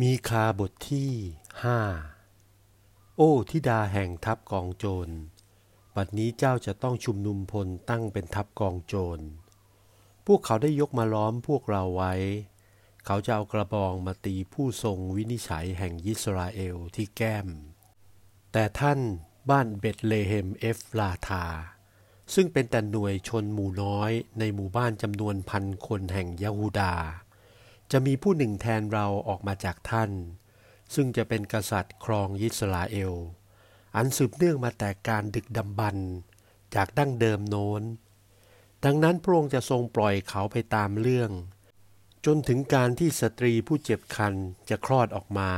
[0.00, 1.12] มีคาห์บทที่
[1.64, 1.80] ห้า
[3.16, 5.08] โอ้ธิดาแห่งทัพกองโจร
[5.96, 9.20] บัดนี้เจ้าจะต้องชุมนุมพลตั้งเป็นทัพกองโจร
[10.26, 12.14] พวกเขาได้ยกมาล้อมพวกเราไว้
[13.06, 17.48] เขาจะเอากระบองมาตีผู้ทรงวินิจฉัยแห่งยิสราเอลที่แก้ม
[18.52, 19.00] แต่ท่าน
[19.50, 21.44] บ้านเบธเลเฮมเอฟราธาห์
[22.34, 26.94] ซึ่งเป็นแต่หน่วยชนหมู่น้อยในหมู่บ้านจำนวนพันคนแห่งยาฮูดา
[27.92, 30.10] จะมีผู้หนึ่งแทนเราออกมาจากท่าน
[30.94, 33.12] ซึ่งจะเป็นกษัตริย์ครองยิสราเอล
[33.96, 35.96] อันสืบเนื่องมาแต่การดึกดำบรร
[36.74, 37.82] จากดั้งเดิมโน้น
[38.84, 41.30] ดังนั้นพระองค์จะทรงปล่อยเขาไปตามเรื่อง
[42.26, 44.34] จนถึงการที่สตรีผู้เจ็บคัน
[44.68, 45.52] จะคลอดออกมา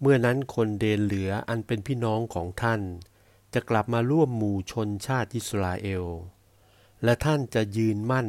[0.00, 2.80] เมื่อนั้นคนเดนเหลืออันเป็นพี่น้องของท่าน
[3.54, 6.04] จะกลับมาร่วมหมู่ชนชาติอิสราเอล
[7.04, 8.28] และท่านจะยืนมั่น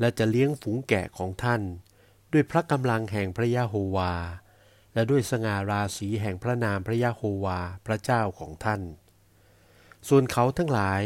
[0.00, 1.62] และจะเลี้ยงฝูงแกะของท่าน
[2.34, 4.14] ด้วยพระกำลังแห่งพระยะโฮวา
[4.94, 8.82] และด้วยสง่าราศีแห่งพระนามพระยะโฮวาพระเจ้าของท่าน
[10.08, 11.02] ส่วนเขาทั้งหลาย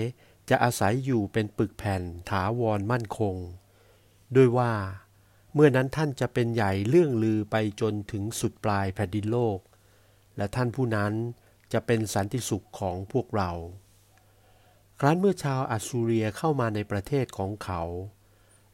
[0.51, 3.37] จะอาศัยอยู่เป็นปึกแผ่นถาวรมั่นคง
[4.37, 4.73] ด้วยว่า
[5.55, 9.59] เมื่อนั้นท่านจะเป็นใหญ่เรื่องลือไปจนถึงสุดปลายแผ่นดินโลก
[10.37, 11.13] และท่านผู้นั้น
[11.73, 13.51] จะเป็นสันติสุขของพวกเรา
[15.01, 17.83] ครั้นเมื่อชาวอัสซูเรียเข้ามาในประเทศของเขา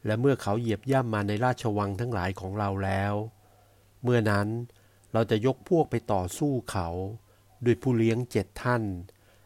[0.05, 3.13] และเมื่อเขาเหยียบย่ำมาในราชวังทั้งหลายของเราแล้ว
[4.03, 4.47] เมื่อนั้น
[5.13, 6.87] เราจะยกพวกไปต่อสู้เขา
[7.65, 8.83] ด้วยผู้เลี้ยงเจ็ดท่าน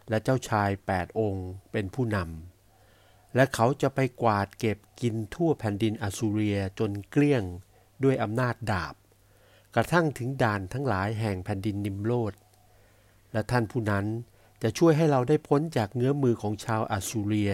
[0.09, 7.43] และเจ้าชายแปดองค์เป็นผู้นำ และเขาจะไปกวาดเก็บกินทั่วแผ่นดินอสซูเรียจนเกลี้ยง
[8.03, 8.95] ด้วยอำนาจดาบ
[9.75, 12.33] กระทั่งถึงด่านทั้งหลายแห่งแผ่นดินนิมโลด
[13.31, 14.05] และท่านผู้นั้น
[14.61, 17.53] จะช่วยให้เราได้พ้นจากเงื้อมือของชาวอัสซูเรีย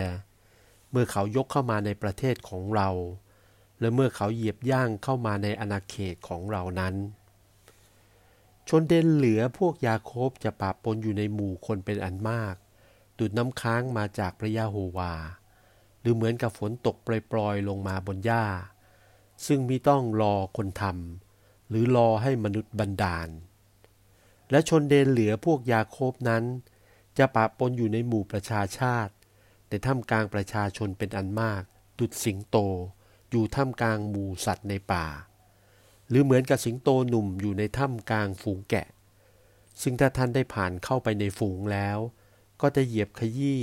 [0.95, 2.89] มื่อเขายกเข้ามาในประเทศของเรา
[3.79, 6.95] และเมื่อเขาเหยียบย่างเข้ามาในอาณาเขตของเรานั้น
[8.67, 12.55] ชนเดนเหลือพวกยาโคบจะปะปนอยู่ในหมู่คนเป็นอันมาก
[13.19, 15.13] ดุดน้ำค้างมาจากพระยาโฮวา
[15.99, 16.95] หรือเหมือนกับฝนตก
[17.31, 18.45] ปล่อยๆลงมาบนหญ้า
[19.45, 23.29] ซึ่งมิต้องรอคนทำหรือรอให้มนุษย์บันดาล
[24.51, 26.43] และชนเดนเหลือพวกยาโคบนั้น
[27.17, 29.13] จะปะปนอยู่ในหมู่ประชาชาติ
[29.67, 31.63] แต่ท่ามกลางประชาชนเป็นอันมาก
[31.99, 32.57] ดุดสิงโต
[33.29, 35.05] อยู่ท่ามกลางหมู่สัตว์ในป่า
[36.09, 38.87] หรือเหมือนกับสิงโตหนุ่มอยู่ในถ้ำกลางฝูงแกะ
[39.81, 41.97] ซึ่งถ้าท่านได้ผ่านเข้าไปในฝูงแล้ว
[42.61, 43.61] ก็จะเหยียบขยี้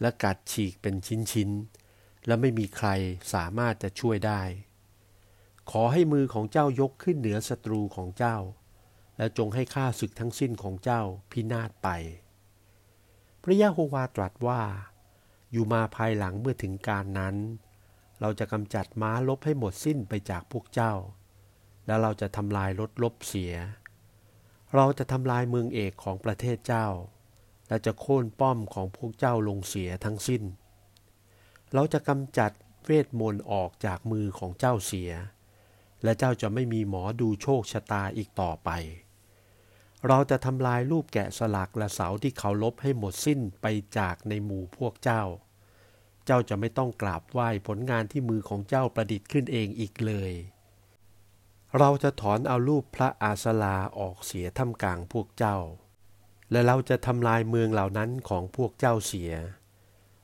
[0.00, 0.94] และกัดฉีกเป็น
[1.32, 2.88] ชิ้นๆ และไม่มีใคร
[3.32, 4.42] สามารถจะช่วยได้
[5.70, 8.36] ขอให้มือของเจ้ายกขึ้นเหนือศัตรูของเจ้า
[9.18, 11.88] และจงให้ข้าศึกทั้งสิ้นของเจ้าพินาศไป
[13.42, 14.62] พระยะโฮวาตรัสว่า
[15.56, 17.36] อยู่มาภายหลังเมื่อถึงการนั้น
[18.20, 20.92] เราจะกำจัดม้าลบให้หมดสิ้นไปจากพวกเจ้า
[21.86, 23.54] และเราจะทำลายรถลบเสีย
[24.74, 26.86] เราจะทำลายเมืองเอกของประเทศเจ้า
[27.68, 30.42] และจะโค่นป้อมของพวกเจ้าลงเสียทั้งสิ้น
[31.74, 32.50] เราจะกำจัด
[32.84, 35.10] เวทมนต์ออกจากมือของเจ้าเสีย
[36.02, 38.70] และเจ้าจะไม่มีหมอดูโชคชะตาอีกต่อไป
[40.06, 43.66] เราจะทำลายรูปแกะสลักและเสาที่เขาลบให้หมดสิ้นไป
[43.98, 45.22] จากในหมู่พวกเจ้า
[46.26, 50.32] เจ้าจะไม่ต้องกราบไหว้ผลงานที่มือของเจ้าประดิษฐ์ขึ้นเองอีกเลย
[51.78, 55.58] เราจะถอนเอารูปพระอาสลาออกเสียท่ามกลางพวกเจ้า
[56.50, 59.32] และเราจะทำลายเมืองเหล่านั้นของพวกเจ้าเสีย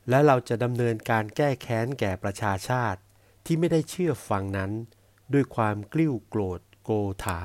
[0.09, 3.01] และเราจะดำเนินการแก้แค้นแก่ประชาชาติ
[3.45, 4.71] ที่ไม่ได้เชื่อฟังนั้น
[5.33, 6.91] ด้วยความกลิ้วโกรธโก
[7.25, 7.43] ธา